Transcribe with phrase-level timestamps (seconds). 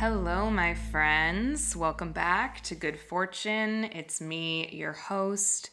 [0.00, 1.76] Hello, my friends.
[1.76, 3.84] Welcome back to Good Fortune.
[3.84, 5.72] It's me, your host,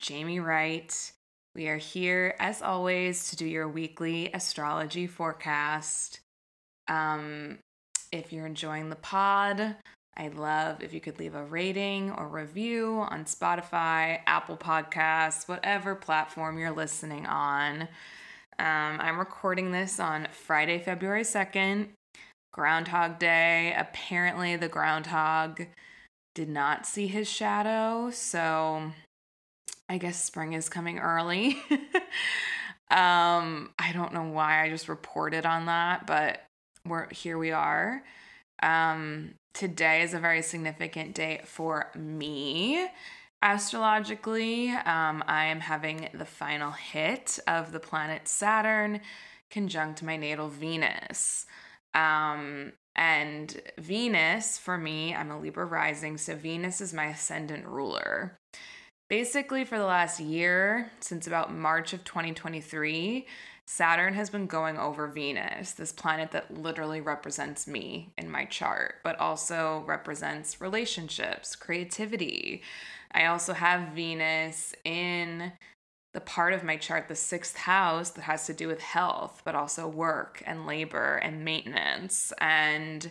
[0.00, 1.10] Jaime Wright.
[1.52, 6.20] We are here, as always, to do your weekly astrology forecast.
[6.86, 7.58] Um,
[8.12, 9.74] if you're enjoying the pod,
[10.16, 15.96] I'd love if you could leave a rating or review on Spotify, Apple Podcasts, whatever
[15.96, 17.88] platform you're listening on.
[18.60, 21.88] Um, I'm recording this on Friday, February 2nd,
[22.56, 23.74] Groundhog Day.
[23.76, 25.66] Apparently, the groundhog
[26.34, 28.92] did not see his shadow, so
[29.90, 31.58] I guess spring is coming early.
[32.90, 36.46] um, I don't know why I just reported on that, but
[36.86, 38.02] we're here we are.
[38.62, 42.88] Um, today is a very significant day for me.
[43.42, 49.02] Astrologically, um, I am having the final hit of the planet Saturn
[49.50, 51.44] conjunct my natal Venus.
[51.96, 58.38] Um, and Venus, for me, I'm a Libra rising, so Venus is my ascendant ruler.
[59.08, 63.26] Basically, for the last year, since about March of 2023,
[63.68, 68.96] Saturn has been going over Venus, this planet that literally represents me in my chart,
[69.02, 72.62] but also represents relationships, creativity.
[73.12, 75.52] I also have Venus in
[76.16, 79.54] the part of my chart, the sixth house, that has to do with health, but
[79.54, 82.32] also work and labor and maintenance.
[82.40, 83.10] And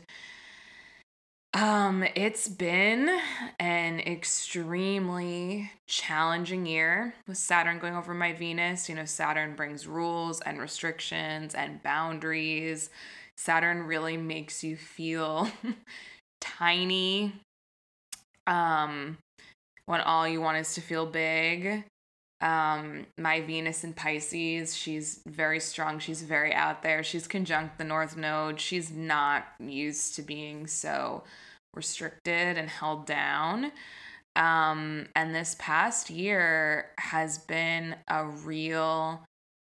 [1.53, 3.15] um, it's been
[3.59, 8.89] an extremely challenging year with Saturn going over my Venus.
[8.89, 12.89] You know, Saturn brings rules and restrictions and boundaries.
[13.37, 15.47] Saturn really makes you feel
[16.41, 17.33] tiny.
[18.47, 19.19] Um,
[19.85, 21.85] when all you want is to feel big.
[22.45, 25.97] Um, my Venus in Pisces, she's very strong.
[25.97, 27.01] She's very out there.
[27.01, 28.59] She's conjunct the North Node.
[28.59, 31.23] She's not used to being so
[31.73, 33.71] restricted and held down.
[34.35, 39.25] Um, and this past year has been a real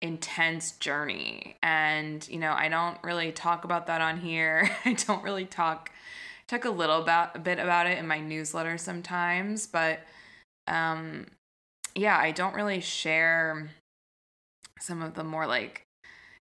[0.01, 1.55] intense journey.
[1.63, 4.69] And, you know, I don't really talk about that on here.
[4.85, 5.89] I don't really talk
[6.47, 9.99] talk a little about a bit about it in my newsletter sometimes, but
[10.67, 11.27] um
[11.97, 13.69] yeah, I don't really share
[14.79, 15.83] some of the more like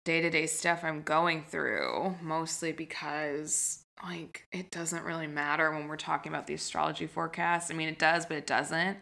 [0.05, 6.31] day-to-day stuff I'm going through, mostly because like it doesn't really matter when we're talking
[6.31, 7.71] about the astrology forecast.
[7.71, 8.99] I mean, it does, but it doesn't.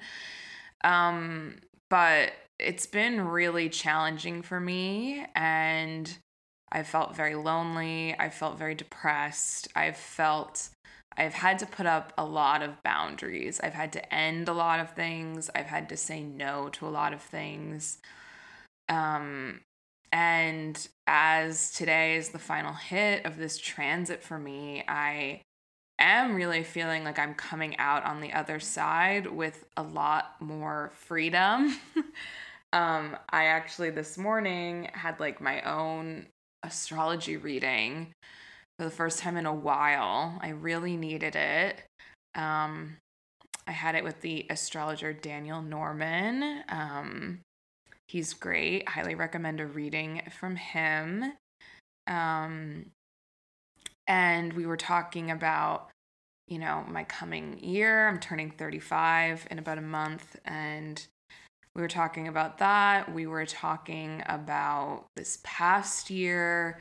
[0.85, 1.57] Um,
[1.91, 6.17] but it's been really challenging for me and
[6.73, 8.15] I felt very lonely.
[8.19, 9.69] I felt very depressed.
[9.75, 10.71] I've felt
[11.17, 13.61] I've had to put up a lot of boundaries.
[13.61, 15.51] I've had to end a lot of things.
[15.55, 17.99] I've had to say no to a lot of things.
[18.89, 19.61] Um,
[20.13, 25.41] and as today is the final hit of this transit for me, I
[25.99, 30.93] am really feeling like I'm coming out on the other side with a lot more
[30.95, 31.77] freedom.
[32.73, 36.27] um, I actually this morning had like my own
[36.63, 38.13] astrology reading
[38.79, 40.39] for the first time in a while.
[40.41, 41.83] I really needed it.
[42.35, 42.97] Um,
[43.67, 46.63] I had it with the astrologer Daniel Norman.
[46.69, 47.41] Um,
[48.09, 48.89] He's great.
[48.89, 51.33] Highly recommend a reading from him.
[52.07, 52.87] Um,
[54.07, 55.91] and we were talking about,
[56.47, 58.09] you know, my coming year.
[58.09, 60.37] I'm turning 35 in about a month.
[60.45, 61.05] And
[61.75, 63.13] we were talking about that.
[63.13, 66.81] We were talking about this past year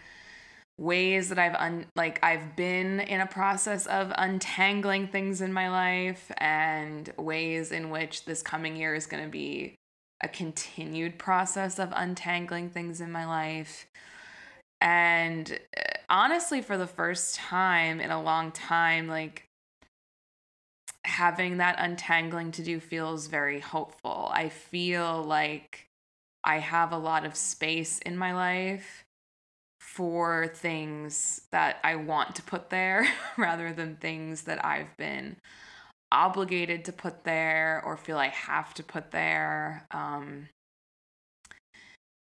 [0.78, 5.70] ways that I've un like I've been in a process of untangling things in my
[5.70, 9.76] life and ways in which this coming year is going to be
[10.22, 13.88] a continued process of untangling things in my life.
[14.82, 19.48] And uh, honestly, for the first time in a long time, like
[21.06, 24.30] having that untangling to do feels very hopeful.
[24.34, 25.88] I feel like
[26.44, 29.05] I have a lot of space in my life
[29.96, 33.08] for things that I want to put there
[33.38, 35.38] rather than things that I've been
[36.12, 39.88] obligated to put there or feel I have to put there.
[39.92, 40.50] Um,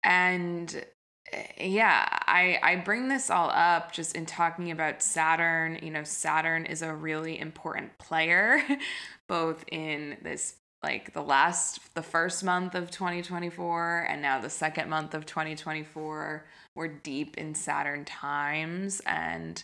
[0.03, 0.83] and
[1.31, 5.77] eh, yeah, I I bring this all up just in talking about Saturn.
[5.83, 8.63] You know, Saturn is a really important player,
[9.29, 14.89] both in this like the last the first month of 2024 and now the second
[14.89, 16.45] month of 2024
[16.75, 19.63] we're deep in saturn times and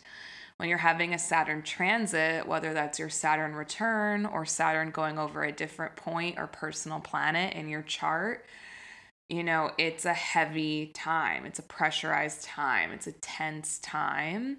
[0.58, 5.44] when you're having a Saturn transit, whether that's your Saturn return or Saturn going over
[5.44, 8.46] a different point or personal planet in your chart,
[9.30, 11.46] you know, it's a heavy time.
[11.46, 12.92] It's a pressurized time.
[12.92, 14.58] It's a tense time.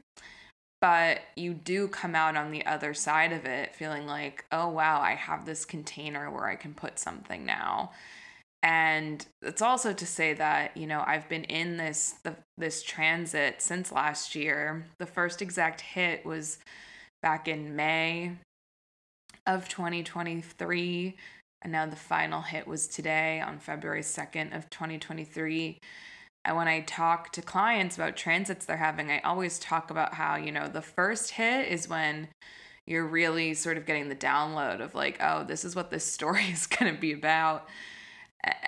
[0.81, 5.01] But you do come out on the other side of it feeling like, oh, wow,
[5.01, 7.93] I have this container where I can put something now.
[8.63, 13.63] And it's also to say that, you know, I've been in this the, this transit
[13.63, 14.87] since last year.
[14.99, 16.59] The first exact hit was
[17.23, 18.33] back in May
[19.47, 21.17] of 2023,
[21.63, 25.79] and now the final hit was today on February 2nd of 2023.
[26.49, 30.37] And when I talk to clients about transits they're having, I always talk about how,
[30.37, 32.29] you know, the first hit is when
[32.87, 36.45] you're really sort of getting the download of like, oh, this is what this story
[36.50, 37.69] is going to be about.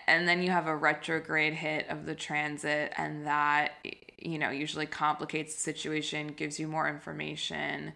[0.07, 3.73] And then you have a retrograde hit of the transit, and that,
[4.19, 7.95] you know, usually complicates the situation, gives you more information.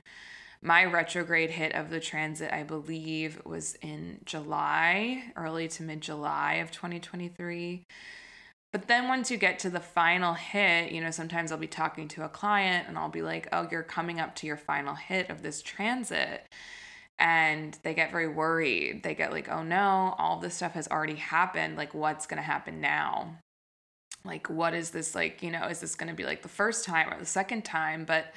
[0.63, 6.55] My retrograde hit of the transit, I believe, was in July, early to mid July
[6.55, 7.85] of 2023.
[8.75, 12.09] But then once you get to the final hit, you know, sometimes I'll be talking
[12.09, 15.31] to a client and I'll be like, oh, you're coming up to your final hit
[15.31, 16.43] of this transit.
[17.17, 19.05] And they get very worried.
[19.05, 21.77] They get like, oh no, all this stuff has already happened.
[21.77, 23.39] Like, what's going to happen now?
[24.25, 25.41] Like, what is this like?
[25.41, 28.05] You know, is this going to be like the first time or the second time?
[28.05, 28.35] But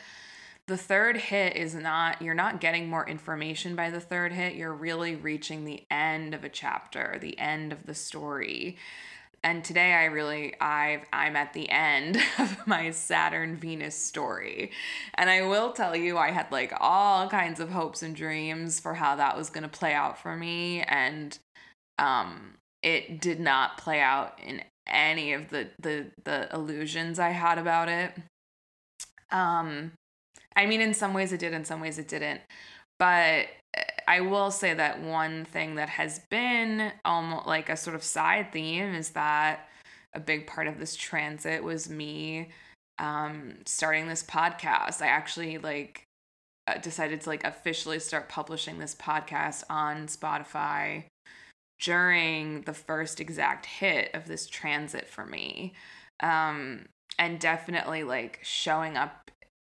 [0.68, 4.54] the third hit is not, you're not getting more information by the third hit.
[4.54, 8.78] You're really reaching the end of a chapter, the end of the story
[9.44, 14.72] and today i really i've i'm at the end of my saturn venus story.
[15.16, 18.96] And i will tell you i had like all kinds of hopes and dreams for
[18.96, 20.82] how that was going to play out for me.
[20.82, 21.38] And
[22.00, 27.58] um it did not play out in any of the the the illusions i had
[27.58, 28.14] about it.
[29.32, 29.94] Um
[30.56, 32.42] i mean in some ways it did in some ways it didn't.
[33.00, 33.48] But
[34.08, 38.54] I will say that one thing that has been almost like a sort of side
[38.54, 39.68] theme is that
[40.14, 42.50] a big part of this transit was me
[43.00, 45.02] um, starting this podcast.
[45.02, 46.04] I actually like
[46.68, 51.04] uh, decided to like officially start publishing this podcast on Spotify
[51.80, 55.74] during the first exact hit of this transit for me.
[56.22, 56.86] Um,
[57.20, 59.27] and definitely like showing up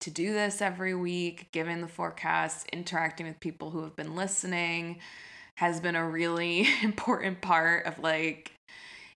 [0.02, 5.00] to do this every week, given the forecast, interacting with people who have been listening
[5.56, 8.52] has been a really important part of like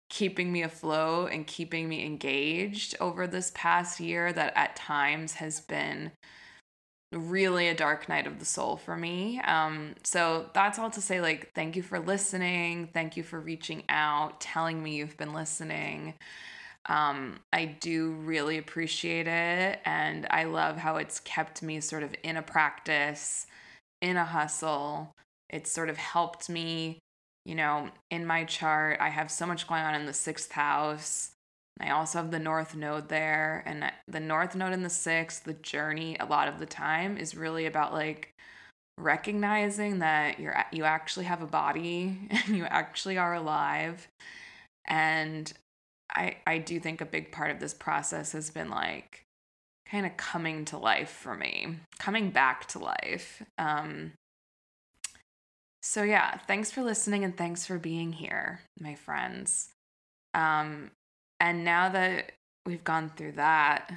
[0.09, 5.59] keeping me afloat and keeping me engaged over this past year that at times has
[5.59, 6.11] been
[7.11, 9.39] really a dark night of the soul for me.
[9.41, 12.89] Um, so that's all to say, like, thank you for listening.
[12.93, 16.13] Thank you for reaching out, telling me you've been listening.
[16.87, 19.79] Um, I do really appreciate it.
[19.85, 23.47] And I love how it's kept me sort of in a practice,
[24.01, 25.11] in a hustle.
[25.49, 26.99] It's sort of helped me,
[27.45, 28.99] you know, in my chart.
[28.99, 31.31] I have so much going on in the sixth house.
[31.79, 33.63] I also have the North Node there.
[33.65, 37.35] And the North Node in the sixth, the journey a lot of the time is
[37.35, 38.31] really about like
[38.97, 44.07] recognizing that you're you actually have a body and you actually are alive
[44.87, 45.51] and
[46.15, 49.23] I I do think a big part of this process has been like
[49.89, 53.43] kind of coming to life for me, coming back to life.
[53.57, 54.13] Um
[55.83, 59.69] so yeah, thanks for listening and thanks for being here, my friends.
[60.33, 60.91] Um
[61.39, 62.31] and now that
[62.65, 63.91] we've gone through that,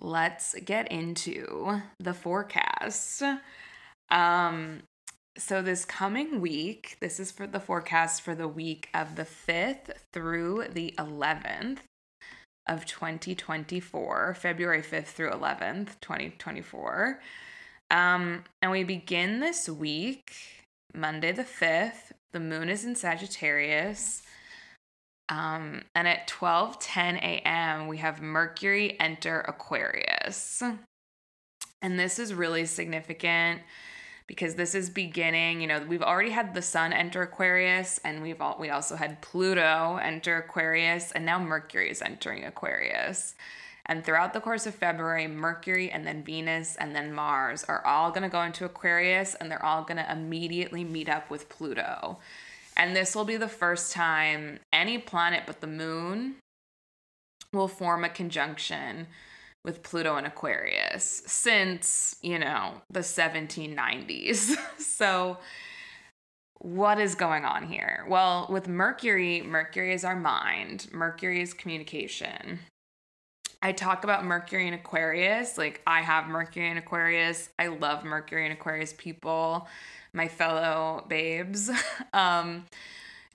[0.00, 3.22] let's get into the forecast.
[4.10, 4.82] Um
[5.38, 9.92] so this coming week, this is for the forecast for the week of the 5th
[10.12, 11.78] through the 11th
[12.68, 17.20] of 2024, February 5th through 11th, 2024.
[17.90, 20.32] Um, and we begin this week,
[20.94, 22.12] Monday the 5th.
[22.32, 24.22] The moon is in Sagittarius.
[25.28, 30.62] Um, and at 12:10 a.m., we have Mercury enter Aquarius.
[31.82, 33.62] And this is really significant
[34.26, 38.40] because this is beginning, you know, we've already had the sun enter Aquarius and we've
[38.40, 43.34] all, we also had Pluto enter Aquarius and now Mercury is entering Aquarius.
[43.88, 48.10] And throughout the course of February, Mercury and then Venus and then Mars are all
[48.10, 52.18] going to go into Aquarius and they're all going to immediately meet up with Pluto.
[52.76, 56.34] And this will be the first time any planet but the moon
[57.52, 59.06] will form a conjunction
[59.66, 64.56] with Pluto and Aquarius since, you know, the 1790s.
[64.78, 65.38] so,
[66.60, 68.06] what is going on here?
[68.08, 72.60] Well, with Mercury, Mercury is our mind, Mercury is communication.
[73.60, 75.58] I talk about Mercury and Aquarius.
[75.58, 77.48] Like, I have Mercury and Aquarius.
[77.58, 79.66] I love Mercury and Aquarius people,
[80.12, 81.70] my fellow babes.
[82.12, 82.66] um,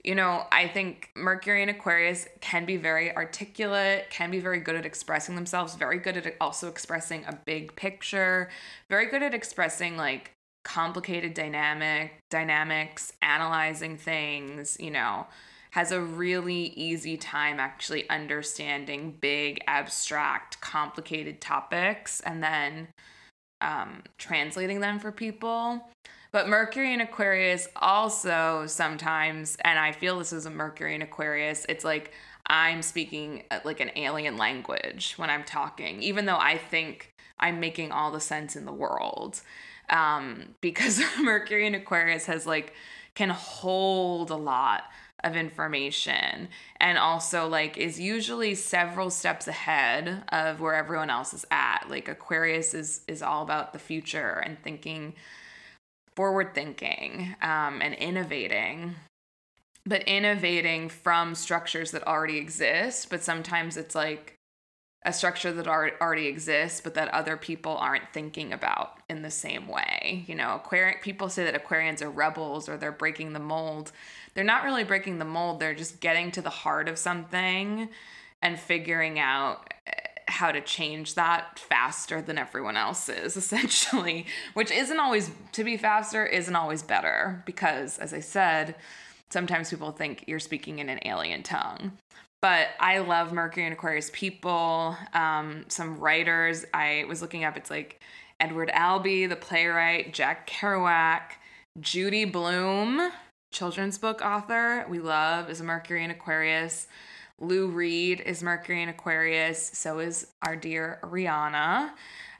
[0.04, 4.74] you know, I think Mercury and Aquarius can be very articulate, can be very good
[4.74, 8.50] at expressing themselves, very good at also expressing a big picture,
[8.88, 10.32] very good at expressing like
[10.64, 15.26] complicated dynamic dynamics, analyzing things, you know,
[15.70, 22.88] has a really easy time actually understanding big, abstract, complicated topics and then
[23.60, 25.80] um, translating them for people.
[26.32, 31.66] But Mercury and Aquarius also sometimes, and I feel this is a Mercury and Aquarius,
[31.68, 32.12] it's like
[32.46, 37.60] I'm speaking uh, like an alien language when I'm talking, even though I think I'm
[37.60, 39.42] making all the sense in the world.
[39.90, 42.72] Um, because Mercury and Aquarius has like,
[43.14, 44.84] can hold a lot
[45.22, 46.48] of information
[46.80, 52.08] and also like is usually several steps ahead of where everyone else is at like
[52.08, 55.14] aquarius is is all about the future and thinking
[56.14, 58.94] forward thinking um, and innovating
[59.84, 64.36] but innovating from structures that already exist but sometimes it's like
[65.04, 69.66] a structure that already exists but that other people aren't thinking about in the same
[69.66, 70.24] way.
[70.26, 73.92] You know aquarian people say that aquarians are rebels or they're breaking the mold.
[74.34, 77.88] They're not really breaking the mold they're just getting to the heart of something
[78.40, 79.72] and figuring out
[80.32, 85.76] how to change that faster than everyone else is essentially which isn't always to be
[85.76, 88.74] faster isn't always better because as i said
[89.32, 91.92] sometimes people think you're speaking in an alien tongue.
[92.40, 94.96] But i love mercury and aquarius people.
[95.14, 98.00] Um, some writers i was looking up it's like
[98.40, 101.22] edward albee the playwright jack kerouac
[101.80, 103.12] judy blume
[103.52, 106.88] children's book author we love is a mercury and aquarius
[107.42, 109.70] Lou Reed is Mercury in Aquarius.
[109.74, 111.90] So is our dear Rihanna.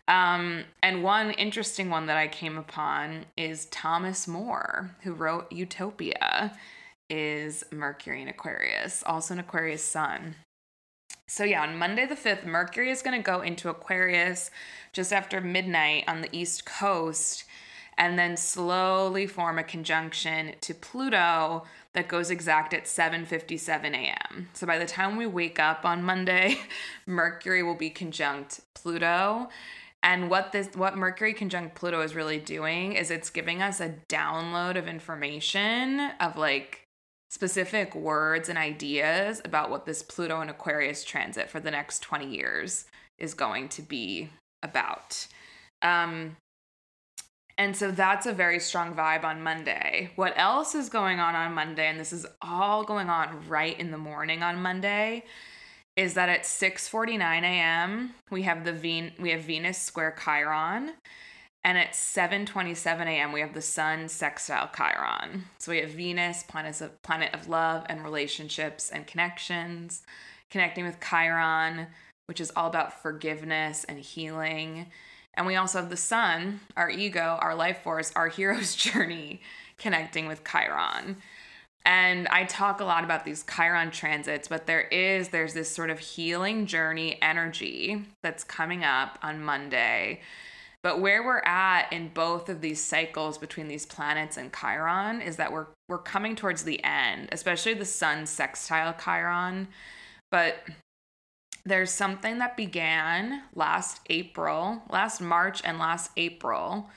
[0.08, 6.56] Um, and one interesting one that I came upon is Thomas More, who wrote Utopia,
[7.10, 10.36] is Mercury in Aquarius, also an Aquarius sun.
[11.28, 14.50] So, yeah, on Monday the 5th, Mercury is going to go into Aquarius
[14.92, 17.44] just after midnight on the East Coast
[17.98, 24.48] and then slowly form a conjunction to Pluto that goes exact at 7:57 a.m.
[24.54, 26.58] So by the time we wake up on Monday,
[27.06, 29.48] Mercury will be conjunct Pluto.
[30.02, 33.94] And what this what Mercury conjunct Pluto is really doing is it's giving us a
[34.08, 36.82] download of information of like
[37.30, 42.28] specific words and ideas about what this Pluto and Aquarius transit for the next 20
[42.28, 42.84] years
[43.18, 44.28] is going to be
[44.62, 45.26] about.
[45.80, 46.36] Um,
[47.58, 50.10] and so that's a very strong vibe on Monday.
[50.16, 53.90] What else is going on on Monday, and this is all going on right in
[53.90, 55.24] the morning on Monday,
[55.96, 58.14] is that at 6:49 a.m.
[58.30, 60.92] we have the Ven- we have Venus square Chiron,
[61.62, 63.32] and at 7:27 a.m.
[63.32, 65.44] we have the Sun sextile Chiron.
[65.58, 70.02] So we have Venus, planet of planet of love and relationships and connections,
[70.50, 71.88] connecting with Chiron,
[72.26, 74.86] which is all about forgiveness and healing
[75.34, 79.40] and we also have the sun, our ego, our life force, our hero's journey
[79.78, 81.16] connecting with Chiron.
[81.84, 85.90] And I talk a lot about these Chiron transits, but there is there's this sort
[85.90, 90.20] of healing journey energy that's coming up on Monday.
[90.82, 95.36] But where we're at in both of these cycles between these planets and Chiron is
[95.36, 99.68] that we're we're coming towards the end, especially the sun sextile Chiron.
[100.30, 100.58] But
[101.64, 106.90] there's something that began last April, last March and last April,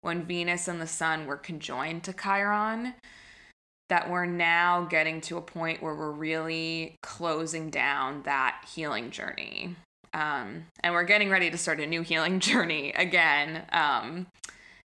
[0.00, 2.94] when Venus and the Sun were conjoined to Chiron,
[3.88, 9.76] that we're now getting to a point where we're really closing down that healing journey.
[10.14, 14.26] Um, and we're getting ready to start a new healing journey again um,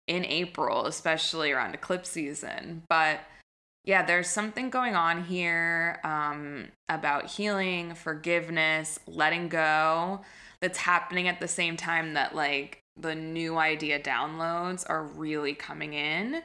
[0.07, 2.83] in April, especially around eclipse season.
[2.89, 3.21] But
[3.89, 10.21] yeah, there's something going on here um, about healing, forgiveness, letting go
[10.61, 15.95] that's happening at the same time that like the new idea downloads are really coming
[15.95, 16.43] in.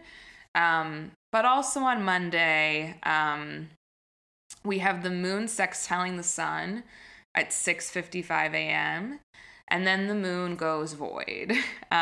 [0.54, 3.68] Um, but also on Monday, um,
[4.64, 6.82] we have the moon sextiling the sun
[7.34, 9.20] at 6:55 a.m.
[9.68, 11.52] and then the moon goes void.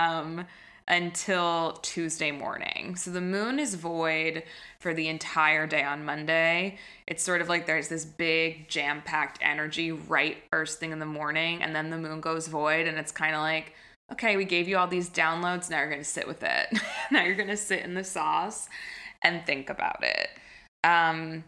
[0.88, 2.96] Until Tuesday morning.
[2.96, 4.42] So the moon is void
[4.80, 6.78] for the entire day on Monday.
[7.06, 11.06] It's sort of like there's this big jam packed energy right first thing in the
[11.06, 13.74] morning, and then the moon goes void, and it's kind of like,
[14.10, 15.70] okay, we gave you all these downloads.
[15.70, 16.66] Now you're going to sit with it.
[17.10, 18.68] now you're going to sit in the sauce
[19.22, 20.28] and think about it.
[20.84, 21.44] Um,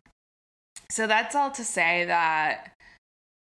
[0.90, 2.72] so that's all to say that,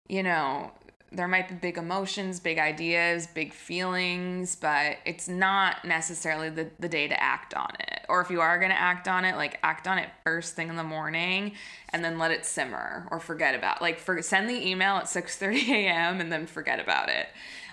[0.08, 0.72] you know,
[1.14, 6.90] there might be big emotions, big ideas, big feelings, but it's not necessarily the, the
[6.90, 8.06] day to act on it.
[8.10, 10.70] Or if you are going to act on it, like act on it first thing
[10.70, 11.54] in the morning
[11.90, 15.70] and then let it simmer or forget about like for send the email at 6:30
[15.70, 16.20] a.m.
[16.20, 17.28] and then forget about it.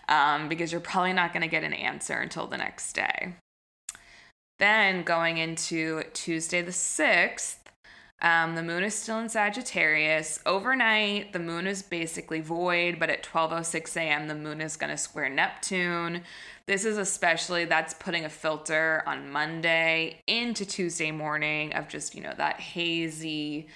[0.09, 3.35] Um, because you're probably not going to get an answer until the next day.
[4.59, 7.60] Then going into Tuesday the 6th,
[8.23, 10.41] um, the moon is still in Sagittarius.
[10.45, 14.99] Overnight, the moon is basically void, but at 12:06 a.m., the moon is going to
[14.99, 16.23] square Neptune.
[16.67, 22.21] This is especially that's putting a filter on Monday into Tuesday morning of just you
[22.21, 23.69] know that hazy,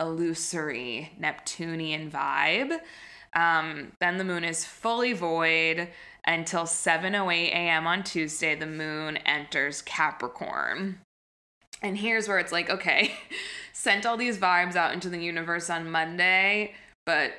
[0.00, 2.80] illusory Neptunian vibe.
[3.34, 5.88] Um, then the moon is fully void
[6.26, 7.86] until 7:08 a.m.
[7.86, 8.56] on Tuesday.
[8.56, 10.98] The moon enters Capricorn.
[11.82, 13.12] And here's where it's like, okay,
[13.72, 16.74] sent all these vibes out into the universe on Monday,
[17.04, 17.32] but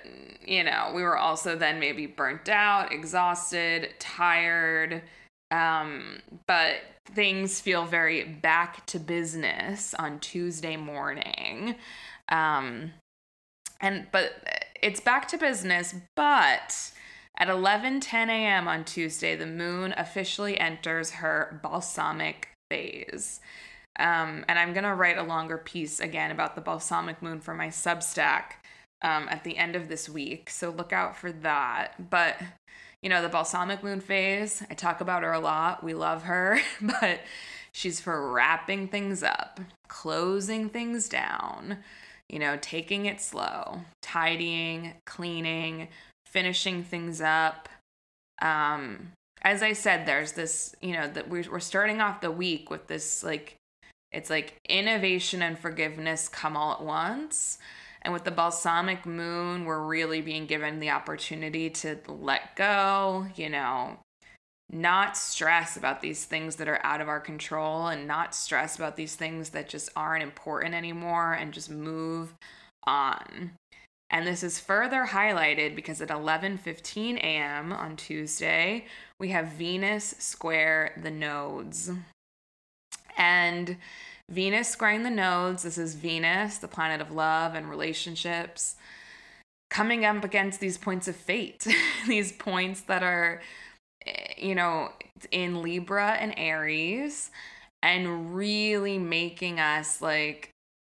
[0.46, 5.02] you know, we were also then maybe burnt out, exhausted, tired.
[5.52, 11.76] Um, but things feel very back to business on Tuesday morning.
[12.30, 12.92] Um,
[13.80, 14.44] and but
[14.82, 16.92] it's back to business, but
[17.38, 18.68] at 11:10 a.m.
[18.68, 23.40] on Tuesday, the moon officially enters her balsamic phase.
[24.00, 27.54] Um, and I'm going to write a longer piece again about the balsamic moon for
[27.54, 28.54] my Substack
[29.04, 30.50] um, at the end of this week.
[30.50, 32.10] So look out for that.
[32.10, 32.42] But,
[33.02, 35.84] you know, the balsamic moon phase, I talk about her a lot.
[35.84, 37.20] We love her, but
[37.74, 41.78] she's for wrapping things up, closing things down,
[42.30, 45.90] you know, taking it slow, tidying, cleaning,
[46.26, 47.70] finishing things up.
[48.42, 49.12] Um,
[49.44, 52.88] as I said, there's this, you know, that we're, we're starting off the week with
[52.88, 53.58] this like
[54.14, 57.58] it's like innovation and forgiveness come all at once.
[58.04, 63.50] And with the balsamic moon, we're really being given the opportunity to let go, you
[63.50, 63.98] know,
[64.70, 68.98] not stress about these things that are out of our control and not stress about
[68.98, 72.34] these things that just aren't important anymore and just move
[72.86, 73.52] on.
[74.10, 77.74] And this is further highlighted because at 11:15 a.m.
[77.74, 78.86] on Tuesday,
[79.20, 81.92] we have Venus square the nodes.
[83.18, 83.78] And
[84.30, 88.76] Venus squaring the nodes, this is Venus, the planet of love and relationships,
[89.70, 91.68] coming up against these points of fate,
[92.08, 93.42] these points that are,
[94.06, 94.92] eh, you know,
[95.32, 97.32] in Libra and Aries,
[97.82, 100.50] and really making us like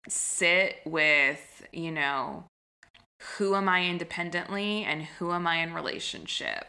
[0.08, 2.44] sit with, you know,
[3.36, 6.66] who am I independently and who am I in relationship?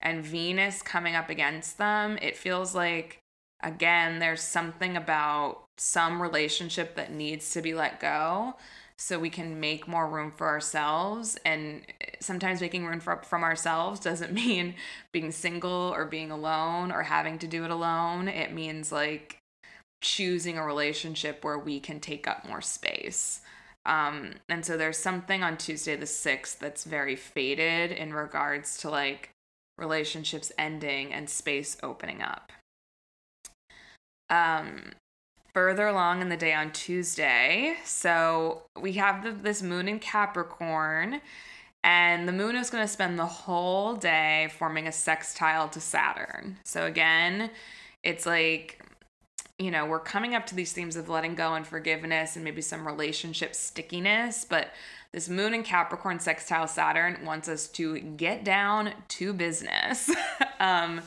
[0.00, 3.20] And Venus coming up against them, it feels like
[3.64, 8.54] again, there's something about some relationship that needs to be let go
[8.96, 11.36] so we can make more room for ourselves.
[11.44, 11.82] And
[12.20, 14.74] sometimes making room for, from ourselves doesn't mean
[15.10, 18.28] being single or being alone or having to do it alone.
[18.28, 19.38] It means like
[20.00, 23.40] choosing a relationship where we can take up more space.
[23.86, 28.88] Um, and so there's something on tuesday the 6th that's very faded in regards to
[28.88, 29.30] like
[29.76, 32.50] relationships ending and space opening up
[34.34, 34.92] um,
[35.52, 37.76] further along in the day on Tuesday.
[37.84, 41.20] So we have the, this moon in Capricorn,
[41.84, 46.58] and the moon is going to spend the whole day forming a sextile to Saturn.
[46.64, 47.50] So again,
[48.02, 48.82] it's like,
[49.58, 52.60] you know, we're coming up to these themes of letting go and forgiveness and maybe
[52.60, 54.70] some relationship stickiness, but
[55.12, 60.10] this moon in Capricorn sextile Saturn wants us to get down to business.
[60.58, 61.02] um,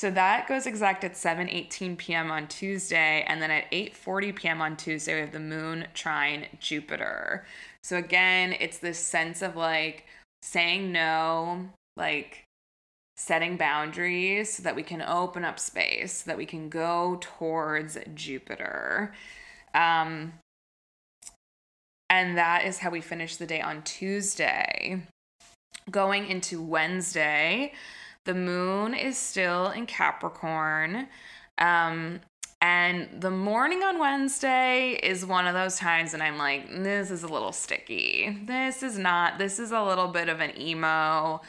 [0.00, 2.30] so that goes exact at 7:18 p.m.
[2.30, 4.62] on Tuesday and then at 8:40 p.m.
[4.62, 7.44] on Tuesday we have the moon trine Jupiter.
[7.84, 10.06] So again, it's this sense of like
[10.40, 12.44] saying no, like
[13.18, 17.98] setting boundaries so that we can open up space, so that we can go towards
[18.14, 19.12] Jupiter.
[19.74, 20.32] Um,
[22.08, 25.02] and that is how we finish the day on Tuesday.
[25.90, 27.74] Going into Wednesday,
[28.24, 31.08] the moon is still in Capricorn.
[31.58, 32.20] Um,
[32.62, 37.22] and the morning on Wednesday is one of those times and I'm like, this is
[37.22, 38.38] a little sticky.
[38.44, 41.40] This is not, this is a little bit of an emo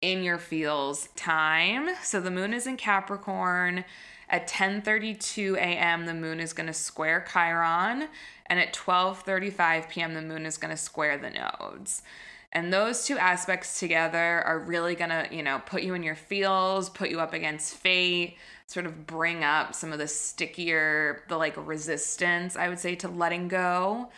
[0.00, 1.88] in your feels time.
[2.02, 3.84] So the moon is in Capricorn.
[4.28, 8.08] At 10:32 a.m., the moon is going to square Chiron,
[8.46, 12.02] and at 12:35 p.m., the moon is going to square the nodes.
[12.54, 16.88] And those two aspects together are really gonna, you know, put you in your feels,
[16.88, 18.36] put you up against fate,
[18.66, 23.08] sort of bring up some of the stickier, the like resistance, I would say, to
[23.08, 24.10] letting go.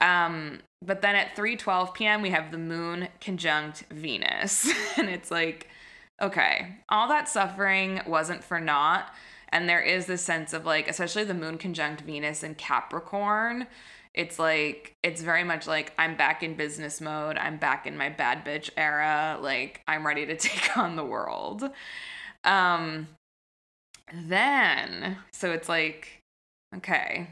[0.00, 2.22] Um, but then at 3:12 p.m.
[2.22, 4.72] we have the moon conjunct Venus.
[4.96, 5.68] and it's like
[6.22, 9.12] okay, all that suffering wasn't for naught.
[9.48, 13.66] And there is this sense of like, especially the moon conjunct Venus in Capricorn,
[14.14, 17.38] it's like it's very much like I'm back in business mode.
[17.38, 19.38] I'm back in my bad bitch era.
[19.40, 21.70] Like I'm ready to take on the world.
[22.44, 23.08] Um
[24.12, 26.20] then so it's like
[26.76, 27.28] okay,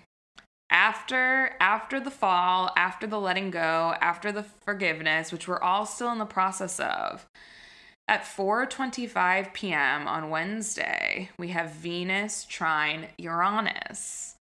[0.71, 6.13] after after the fall, after the letting go, after the forgiveness, which we're all still
[6.13, 7.27] in the process of.
[8.09, 10.09] At 4:25 p.m.
[10.09, 14.37] on Wednesday, we have Venus trine Uranus.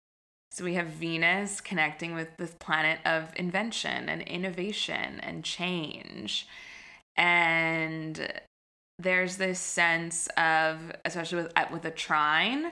[0.57, 6.47] So we have Venus connecting with this planet of invention and innovation and change.
[7.15, 8.33] And
[8.97, 12.71] there's this sense of, especially with, with a trine,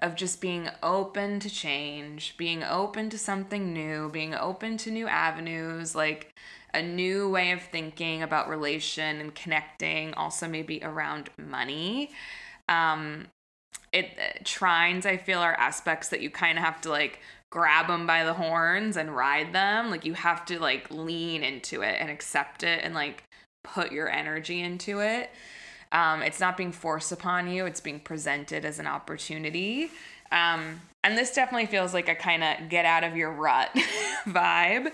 [0.00, 5.06] of just being open to change, being open to something new, being open to new
[5.06, 6.34] avenues, like
[6.74, 12.10] a new way of thinking about relation and connecting, also maybe around money.
[12.68, 13.28] Um,
[13.92, 17.20] it trines i feel are aspects that you kind of have to like
[17.52, 19.90] grab them by the horns and ride them.
[19.90, 23.22] Like you have to like lean into it and accept it and like
[23.62, 25.30] put your energy into it.
[25.92, 29.90] Um, it's not being forced upon you it's being presented as an opportunity.
[30.32, 33.68] Um, and this definitely feels like a kind of get out of your rut
[34.26, 34.90] vibe.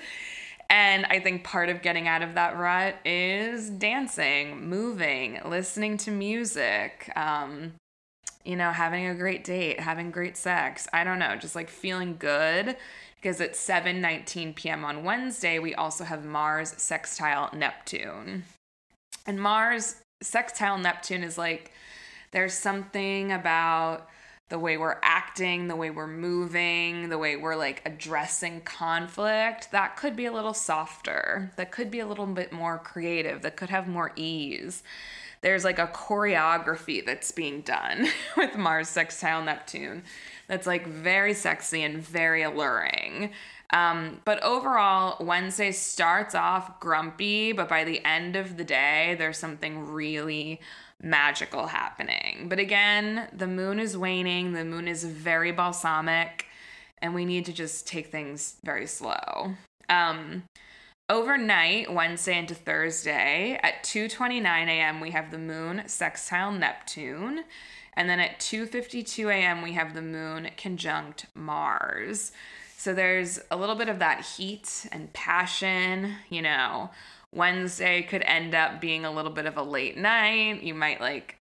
[0.68, 6.10] And I think part of getting out of that rut is dancing, moving, listening to
[6.10, 7.74] music, um,
[8.48, 10.88] you know, having a great date, having great sex.
[10.90, 12.76] I don't know, just like feeling good.
[13.16, 14.84] Because at 7:19 p.m.
[14.86, 18.44] on Wednesday, we also have Mars sextile Neptune.
[19.26, 21.72] And Mars sextile Neptune is like
[22.30, 24.08] there's something about
[24.48, 29.96] the way we're acting, the way we're moving, the way we're like addressing conflict, that
[29.96, 31.52] could be a little softer.
[31.56, 33.42] That could be a little bit more creative.
[33.42, 34.82] That could have more ease
[35.40, 40.02] there's like a choreography that's being done with Mars sextile Neptune
[40.48, 43.32] that's like very sexy and very alluring.
[43.70, 49.36] Um, but overall, Wednesday starts off grumpy, but by the end of the day, there's
[49.36, 50.60] something really
[51.02, 52.48] magical happening.
[52.48, 56.46] But again, the moon is waning, the moon is very balsamic,
[57.02, 59.54] and we need to just take things very slow.
[59.90, 60.44] Um,
[61.10, 65.00] Overnight, Wednesday into Thursday, at 2:29 a.m.
[65.00, 67.44] we have the moon sextile Neptune,
[67.94, 69.62] and then at 2:52 a.m.
[69.62, 72.32] we have the moon conjunct Mars.
[72.76, 76.90] So there's a little bit of that heat and passion, you know.
[77.32, 80.62] Wednesday could end up being a little bit of a late night.
[80.62, 81.38] You might like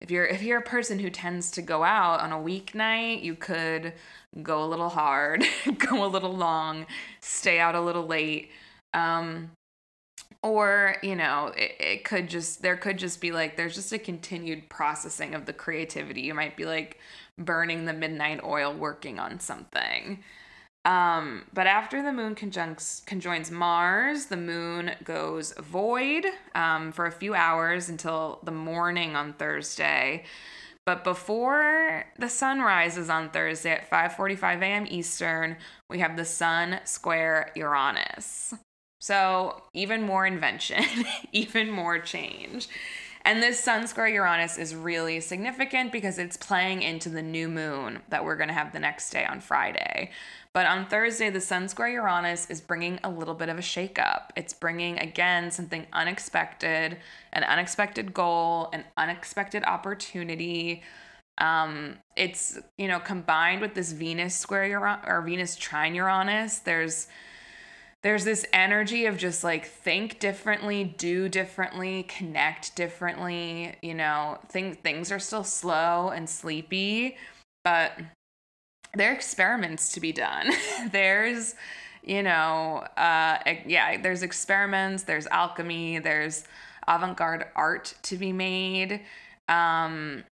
[0.00, 3.34] if you're if you're a person who tends to go out on a weeknight, you
[3.34, 3.92] could
[4.42, 5.44] go a little hard,
[5.76, 6.86] go a little long,
[7.20, 8.50] stay out a little late
[8.94, 9.50] um,
[10.42, 13.98] or, you know, it, it could just, there could just be like, there's just a
[13.98, 16.22] continued processing of the creativity.
[16.22, 16.98] You might be like
[17.38, 20.22] burning the midnight oil working on something.
[20.84, 26.26] Um, but after the moon conjuncts conjoins Mars, the moon goes void
[26.56, 30.24] um, for a few hours until the morning on Thursday.
[30.84, 34.86] But before the sun rises on Thursday at 5:45 a.m.
[34.90, 35.56] Eastern,
[35.88, 38.52] we have the sun square Uranus.
[39.02, 40.84] So, even more invention,
[41.32, 42.68] even more change.
[43.24, 47.98] And this Sun square Uranus is really significant because it's playing into the new moon
[48.10, 50.12] that we're going to have the next day on Friday.
[50.52, 54.30] But on Thursday, the Sun square Uranus is bringing a little bit of a shakeup.
[54.36, 56.96] It's bringing, again, something unexpected,
[57.32, 60.84] an unexpected goal, an unexpected opportunity.
[61.38, 67.08] Um, it's, you know, combined with this Venus square Uranus or Venus trine Uranus, there's
[68.02, 73.76] there's this energy of just like think differently, do differently, connect differently.
[73.80, 77.16] You know, things things are still slow and sleepy,
[77.64, 77.92] but
[78.94, 80.50] there are experiments to be done.
[80.90, 81.54] there's,
[82.02, 86.44] you know, uh, yeah, there's experiments, there's alchemy, there's
[86.88, 89.00] avant-garde art to be made.
[89.48, 90.24] Um,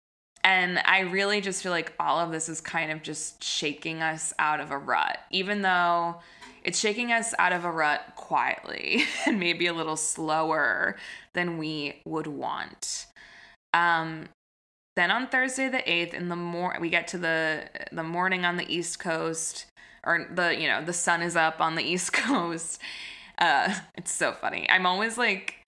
[0.44, 4.34] and I really just feel like all of this is kind of just shaking us
[4.40, 6.16] out of a rut, even though
[6.64, 10.96] it's shaking us out of a rut quietly and maybe a little slower
[11.34, 13.08] than we would want.
[13.74, 14.30] Um,
[14.96, 18.58] then on Thursday the 8th in the mor we get to the the morning on
[18.58, 19.68] the East Coast
[20.04, 22.82] or the you know the sun is up on the East Coast.
[23.38, 24.70] Uh, it's so funny.
[24.70, 25.59] I'm always like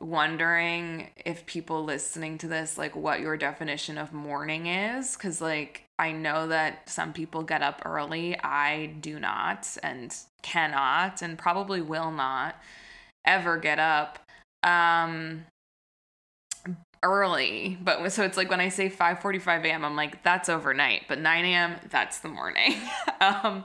[0.00, 5.84] wondering if people listening to this like what your definition of morning is cuz like
[5.98, 8.38] I know that some people get up early.
[8.40, 12.56] I do not and cannot and probably will not
[13.24, 14.18] ever get up
[14.62, 15.46] um
[17.04, 21.02] early but so it's like when i say 5.45 a.m i'm like that's overnight.
[21.06, 22.74] But 9 a.m that's the morning.
[23.20, 23.64] Um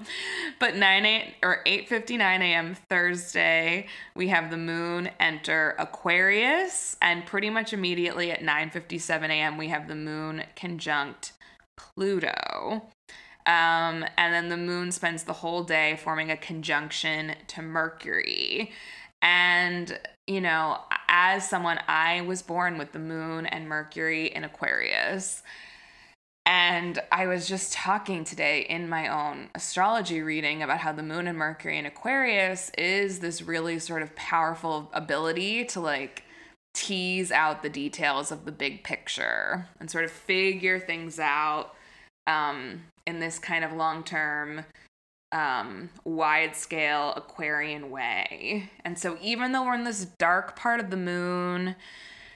[0.60, 7.50] but 9 a, or 8.59 a.m thursday we have the moon enter aquarius and pretty
[7.50, 11.34] much immediately at 9.57 a.m we have the moon conjunct
[11.80, 12.84] pluto.
[13.46, 18.72] Um, and then the moon spends the whole day forming a conjunction to mercury.
[19.22, 19.98] And,
[20.30, 25.42] you know, as someone, I was born with the moon and Mercury in Aquarius.
[26.46, 31.26] And I was just talking today in my own astrology reading about how the moon
[31.26, 36.24] and Mercury in Aquarius is this really sort of powerful ability to like
[36.76, 41.74] tease out the details of the big picture and sort of figure things out
[42.28, 44.64] um, in this kind of long term
[45.32, 48.70] um, wide scale Aquarian way.
[48.84, 51.76] And so, even though we're in this dark part of the moon,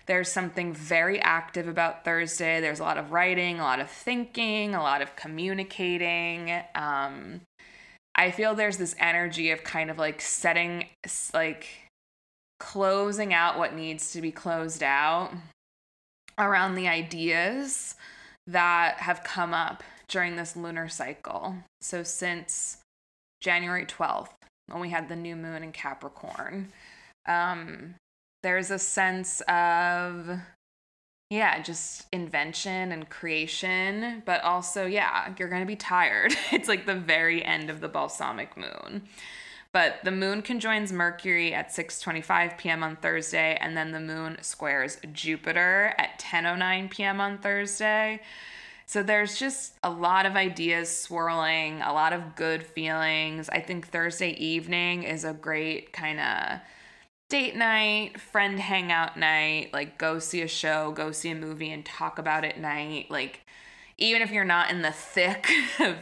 [0.06, 2.60] there's something very active about Thursday.
[2.60, 6.52] There's a lot of writing, a lot of thinking, a lot of communicating.
[6.76, 7.42] Um,
[8.16, 10.86] I feel there's this energy of kind of like setting,
[11.34, 11.68] like
[12.60, 15.32] closing out what needs to be closed out
[16.38, 17.96] around the ideas
[18.46, 21.56] that have come up during this lunar cycle.
[21.82, 22.83] So, since
[23.44, 24.30] January 12th,
[24.68, 26.72] when we had the new moon in Capricorn.
[27.28, 27.96] Um,
[28.42, 30.40] there's a sense of,
[31.30, 36.34] yeah, just invention and creation, but also, yeah, you're going to be tired.
[36.52, 39.04] it's like the very end of the balsamic moon.
[39.74, 42.84] But the moon conjoins Mercury at 6:25 p.m.
[42.84, 47.20] on Thursday and then the moon squares Jupiter at 10:09 p.m.
[47.20, 48.22] on Thursday.
[48.86, 53.50] So there's just a lot of ideas swirling, a lot of good feelings.
[53.50, 56.60] I think Thursday evening is a great kind of
[57.30, 61.86] date night, friend hangout night, like go see a show, go see a movie and
[61.86, 63.10] talk about it night.
[63.10, 63.42] Like
[63.98, 65.96] even if you're not in the thick of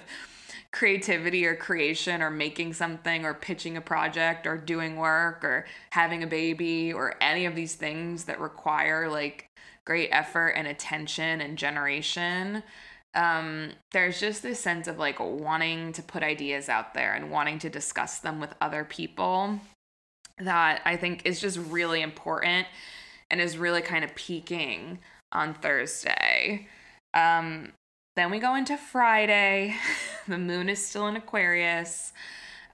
[0.72, 6.24] creativity or creation or making something or pitching a project or doing work or having
[6.24, 9.50] a baby or any of these things that require like
[9.86, 12.64] great effort and attention and generation
[13.14, 17.60] um, there's just this sense of like wanting to put ideas out there and wanting
[17.60, 19.60] to discuss them with other people
[20.38, 22.68] that I think is just really important
[23.30, 25.00] and is really kind of peaking
[25.32, 26.68] on Thursday.
[27.14, 27.74] Um,
[28.16, 29.76] then we go into Friday.
[30.28, 32.14] the moon is still in Aquarius.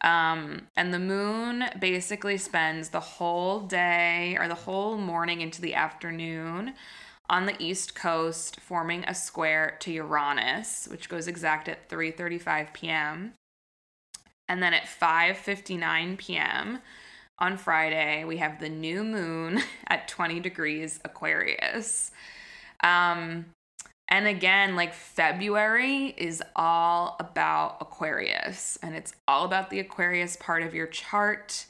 [0.02, 5.74] Um, and the moon basically spends the whole day or the whole morning into the
[5.74, 6.74] afternoon
[7.30, 13.34] on the east coast, forming a square to Uranus, which goes exact at 3:35 p.m.
[14.48, 16.80] And then at 5:59 p.m.
[17.40, 22.12] on Friday, we have the new moon at 20 degrees Aquarius.
[22.82, 23.46] Um,
[24.10, 30.64] and again, like February is all about Aquarius, and it's all about the Aquarius part
[30.64, 31.66] of your chart.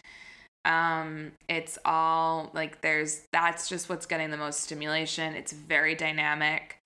[0.63, 5.33] Um, it's all like there's that's just what's getting the most stimulation.
[5.33, 6.77] It's very dynamic.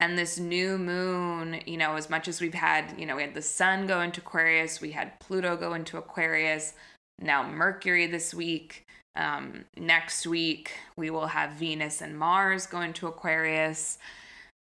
[0.00, 3.34] And this new moon, you know, as much as we've had, you know, we had
[3.34, 6.74] the sun go into Aquarius, we had Pluto go into Aquarius,
[7.20, 8.86] now Mercury this week.
[9.16, 13.98] Um, next week, we will have Venus and Mars go into Aquarius.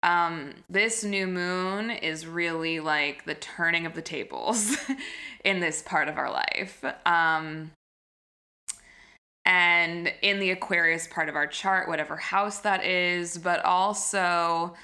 [0.03, 4.77] Um, this new moon is really like the turning of the tables
[5.45, 6.83] in this part of our life.
[7.05, 7.73] Um,
[9.45, 14.75] and in the Aquarius part of our chart, whatever house that is, but also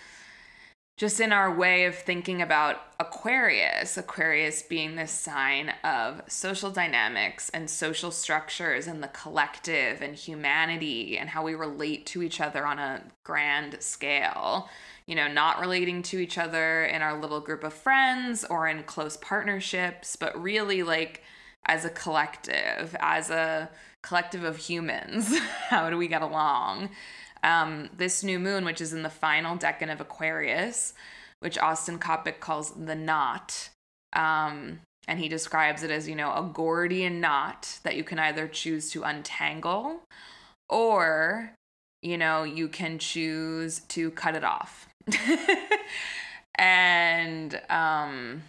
[0.96, 7.50] just in our way of thinking about Aquarius, Aquarius being this sign of social dynamics
[7.50, 12.66] and social structures and the collective and humanity and how we relate to each other
[12.66, 14.70] on a grand scale.
[15.06, 18.82] You know, not relating to each other in our little group of friends or in
[18.82, 21.22] close partnerships, but really like
[21.66, 23.70] as a collective, as a
[24.02, 25.38] collective of humans.
[25.68, 26.90] How do we get along?
[27.42, 30.94] Um, this new moon, which is in the final decan of Aquarius,
[31.40, 33.70] which Austin Coppock calls the knot.
[34.12, 38.48] Um, and he describes it as, you know, a Gordian knot that you can either
[38.48, 40.02] choose to untangle
[40.68, 41.52] or,
[42.02, 44.88] you know, you can choose to cut it off.
[46.58, 48.42] and um,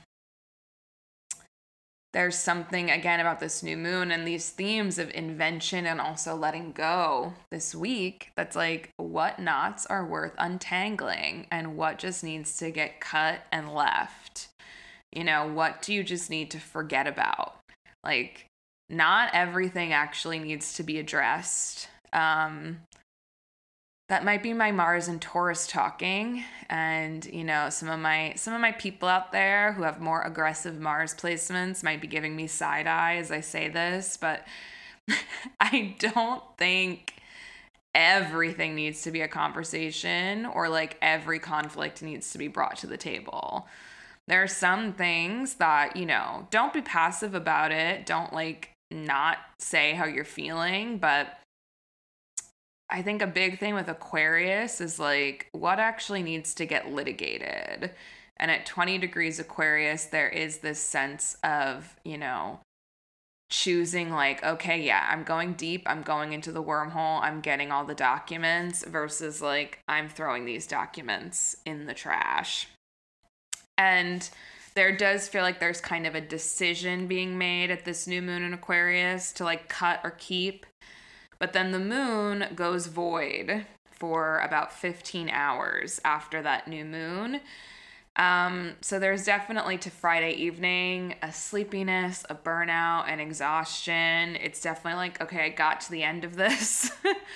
[2.13, 6.71] there's something again about this new moon and these themes of invention and also letting
[6.71, 12.71] go this week that's like what knots are worth untangling and what just needs to
[12.71, 14.47] get cut and left.
[15.11, 17.57] You know, what do you just need to forget about?
[18.03, 18.45] Like,
[18.89, 21.87] not everything actually needs to be addressed.
[22.13, 22.79] Um,
[24.09, 28.53] that might be my Mars and Taurus talking and you know some of my some
[28.53, 32.47] of my people out there who have more aggressive Mars placements might be giving me
[32.47, 34.45] side eye as I say this but
[35.59, 37.13] I don't think
[37.97, 42.87] everything needs to be a conversation or like every conflict needs to be brought to
[42.87, 43.67] the table.
[44.27, 48.05] There are some things that, you know, don't be passive about it.
[48.05, 51.39] Don't like not say how you're feeling, but
[52.89, 57.91] I think a big thing with Aquarius is like what actually needs to get litigated.
[58.37, 62.59] And at 20 degrees Aquarius, there is this sense of, you know,
[63.49, 67.85] choosing like, okay, yeah, I'm going deep, I'm going into the wormhole, I'm getting all
[67.85, 72.67] the documents versus like, I'm throwing these documents in the trash.
[73.77, 74.29] And
[74.75, 78.43] there does feel like there's kind of a decision being made at this new moon
[78.43, 80.65] in Aquarius to like cut or keep
[81.39, 87.41] but then the moon goes void for about 15 hours after that new moon.
[88.15, 94.35] Um, so there's definitely to Friday evening a sleepiness, a burnout, an exhaustion.
[94.37, 96.91] It's definitely like, okay, I got to the end of this.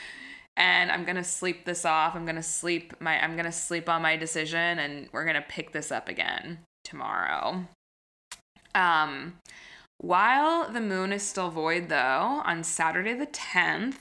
[0.58, 2.16] and I'm gonna sleep this off.
[2.16, 5.92] I'm gonna sleep my I'm gonna sleep on my decision and we're gonna pick this
[5.92, 7.68] up again tomorrow.
[8.74, 9.40] Um
[10.02, 13.98] while the moon is still void though, on Saturday the 10th,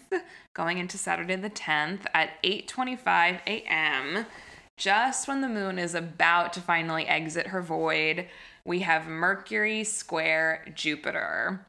[0.54, 4.26] going into Saturday the 10th at 8:25 a.m.,
[4.78, 8.26] just when the moon is about to finally exit her void,
[8.64, 11.66] we have Mercury square Jupiter.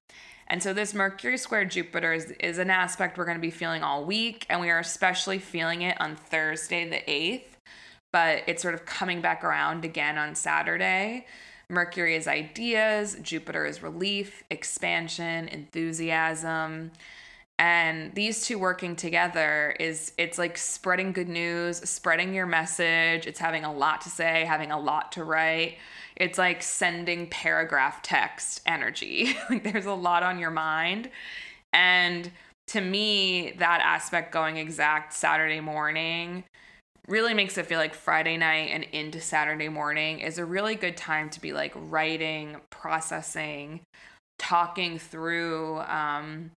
[0.47, 3.83] And so this Mercury square Jupiter is, is an aspect we're going to be feeling
[3.83, 7.57] all week, and we are especially feeling it on Thursday the 8th,
[8.13, 11.25] but it's sort of coming back around again on Saturday.
[11.71, 16.91] Mercury is ideas, Jupiter is relief, expansion, enthusiasm.
[17.57, 23.27] And these two working together is it's like spreading good news, spreading your message.
[23.27, 25.77] It's having a lot to say, having a lot to write.
[26.15, 29.37] It's like sending paragraph text energy.
[29.49, 31.09] like there's a lot on your mind.
[31.71, 32.31] And
[32.67, 36.43] to me, that aspect going exact Saturday morning
[37.07, 40.95] really makes it feel like Friday night and into Saturday morning is a really good
[40.95, 43.81] time to be like writing, processing,
[44.37, 46.51] talking through, um,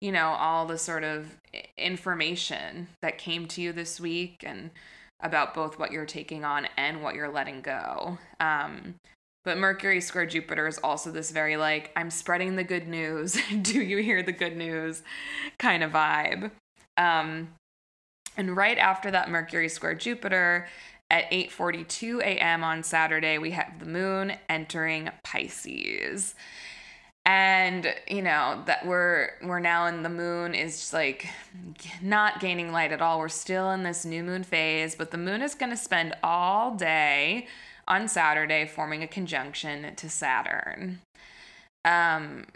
[0.00, 1.36] you know, all the sort of
[1.76, 4.70] information that came to you this week and
[5.20, 8.18] about both what you're taking on and what you're letting go.
[8.38, 8.96] Um,
[9.44, 13.38] but Mercury square Jupiter is also this very like, I'm spreading the good news.
[13.62, 15.02] Do you hear the good news
[15.58, 16.50] kind of vibe?
[16.96, 17.48] Um,
[18.36, 20.68] and right after that Mercury square Jupiter,
[21.10, 22.64] at 8:42 a.m.
[22.64, 26.34] on Saturday, we have the moon entering Pisces.
[27.24, 31.28] And you know that we're we're now in the moon is just like
[32.00, 33.18] not gaining light at all.
[33.18, 36.76] We're still in this new moon phase, but the moon is going to spend all
[36.76, 37.48] day
[37.88, 41.00] on Saturday forming a conjunction to Saturn.
[41.84, 42.46] Um,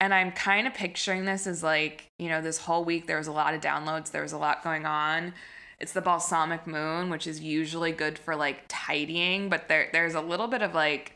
[0.00, 3.26] and I'm kind of picturing this as like, you know, this whole week there was
[3.26, 5.32] a lot of downloads, there was a lot going on.
[5.78, 10.20] It's the balsamic moon, which is usually good for like tidying, but there there's a
[10.20, 11.12] little bit of like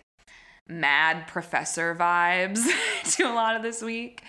[0.68, 2.60] mad professor vibes
[3.16, 4.22] to a lot of this week.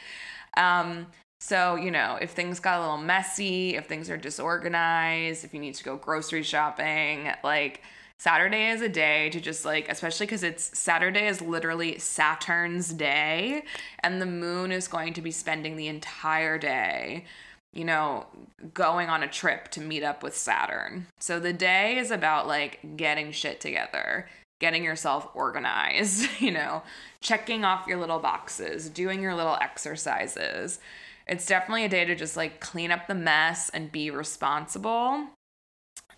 [0.58, 1.08] Um,
[1.40, 5.60] so, you know, if things got a little messy, if things are disorganized, if you
[5.60, 7.82] need to go grocery shopping, like
[8.22, 13.64] Saturday is a day to just like, especially because it's Saturday is literally Saturn's day,
[14.02, 17.26] and the moon is going to be spending the entire day,
[17.74, 18.28] you know,
[18.76, 21.08] going on a trip to meet up with Saturn.
[21.18, 24.30] So the day is about like getting shit together,
[24.60, 26.84] getting yourself organized, you know,
[27.22, 30.78] checking off your little boxes, doing your little exercises.
[31.26, 35.26] It's definitely a day to just like clean up the mess and be responsible.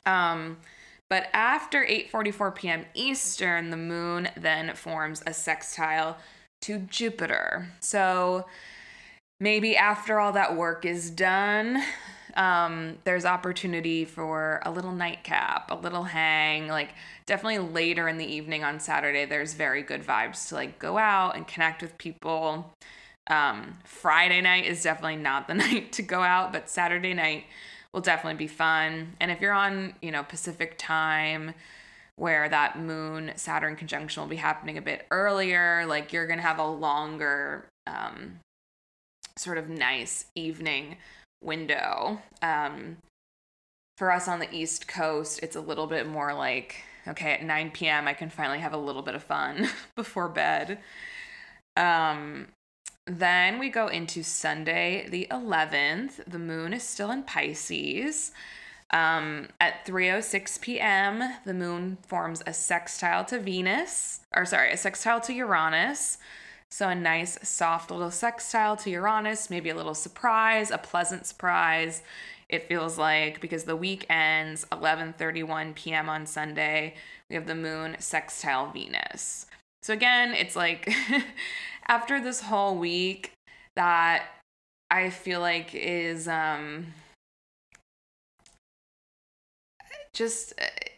[0.05, 0.57] Um,
[1.13, 2.85] but after 8:44 p.m.
[2.95, 6.17] Eastern, the moon then forms a sextile
[6.61, 7.67] to Jupiter.
[7.81, 8.47] So
[9.39, 11.83] maybe after all that work is done,
[12.33, 16.95] um, there's opportunity for a little nightcap, a little hang, like
[17.27, 21.35] definitely later in the evening on Saturday, there's very good vibes to like go out
[21.35, 22.73] and connect with people.
[23.27, 27.43] Um, Friday night is definitely not the night to go out, but Saturday night
[27.93, 29.15] will definitely be fun.
[29.19, 31.53] And if you're on, you know, Pacific time,
[32.15, 35.85] where that moon Saturn conjunction will be happening a bit earlier.
[35.87, 38.39] Like you're going to have a longer, um,
[39.37, 40.97] sort of nice evening
[41.43, 42.21] window.
[42.41, 42.97] Um,
[43.97, 47.71] for us on the East Coast, it's a little bit more like, okay, at 9
[47.71, 50.79] p.m., I can finally have a little bit of fun before bed.
[51.75, 52.47] Um,
[53.05, 56.23] then we go into Sunday, the 11th.
[56.25, 58.31] The moon is still in Pisces.
[58.91, 65.19] Um, at 3:06 p.m., the moon forms a sextile to Venus, or sorry, a sextile
[65.21, 66.19] to Uranus.
[66.69, 72.03] So a nice soft little sextile to Uranus, maybe a little surprise, a pleasant surprise.
[72.49, 76.07] It feels like because the week ends 11:31 p.m.
[76.07, 76.93] on Sunday,
[77.29, 79.47] we have the moon sextile Venus.
[79.81, 80.87] So again, it's like
[81.87, 83.31] after this whole week
[83.75, 84.25] that
[84.89, 86.93] I feel like is um
[90.13, 90.53] just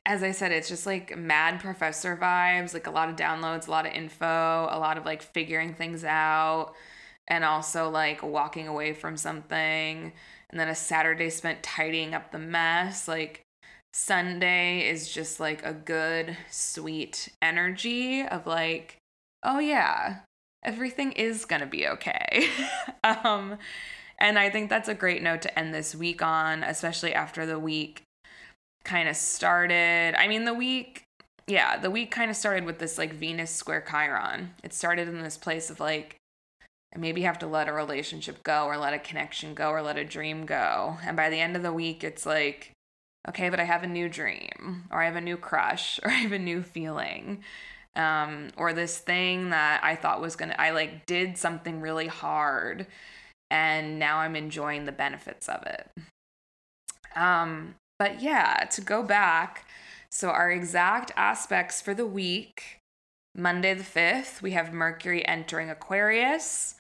[0.05, 3.71] as I said, it's just like mad professor vibes, like a lot of downloads, a
[3.71, 6.73] lot of info, a lot of like figuring things out,
[7.27, 10.11] and also like walking away from something.
[10.49, 13.07] And then a Saturday spent tidying up the mess.
[13.07, 13.41] Like
[13.93, 18.97] Sunday is just like a good, sweet energy of like,
[19.43, 20.19] oh yeah,
[20.65, 22.49] everything is gonna be okay.
[23.03, 23.57] um,
[24.17, 27.59] and I think that's a great note to end this week on, especially after the
[27.59, 28.03] week
[28.83, 30.15] kind of started.
[30.17, 31.03] I mean, the week,
[31.47, 34.53] yeah, the week kind of started with this like Venus square Chiron.
[34.63, 36.17] It started in this place of like,
[36.93, 39.97] I maybe have to let a relationship go or let a connection go or let
[39.97, 40.97] a dream go.
[41.03, 42.71] And by the end of the week, it's like,
[43.27, 46.15] okay, but I have a new dream or I have a new crush or I
[46.15, 47.43] have a new feeling.
[47.95, 52.87] Um, or this thing that I thought was gonna, I like did something really hard
[53.49, 55.89] and now I'm enjoying the benefits of it.
[57.15, 59.65] Um, but yeah, to go back,
[60.11, 62.79] so our exact aspects for the week
[63.37, 66.75] Monday the 5th, we have Mercury entering Aquarius,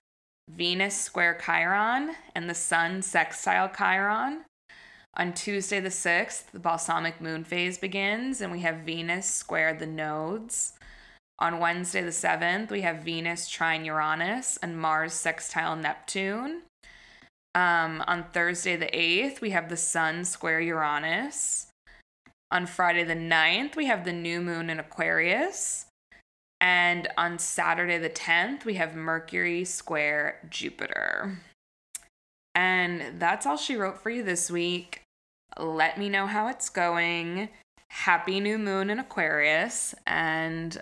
[0.49, 4.43] Venus square Chiron, and the Sun sextile Chiron.
[5.17, 9.85] On Tuesday the 6th, the balsamic moon phase begins, and we have Venus square the
[9.85, 10.73] nodes.
[11.39, 16.61] On Wednesday the 7th, we have Venus trine Uranus and Mars sextile Neptune.
[17.53, 21.67] Um, on Thursday, the 8th, we have the Sun square Uranus.
[22.51, 25.85] On Friday, the 9th, we have the new moon in Aquarius.
[26.61, 31.39] And on Saturday, the 10th, we have Mercury square Jupiter.
[32.53, 35.01] And that's all she wrote for you this week.
[35.57, 37.49] Let me know how it's going.
[37.89, 39.95] Happy new moon in Aquarius.
[40.07, 40.81] And